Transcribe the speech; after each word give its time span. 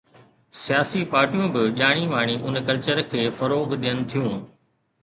سياسي 0.63 1.01
پارٽيون 1.11 1.45
به 1.57 1.61
ڄاڻي 1.77 2.05
واڻي 2.15 2.35
ان 2.45 2.55
ڪلچر 2.67 3.05
کي 3.11 3.21
فروغ 3.39 3.79
ڏين 3.85 4.05
ٿيون. 4.11 4.35